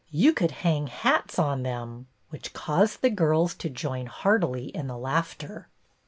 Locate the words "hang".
0.65-0.87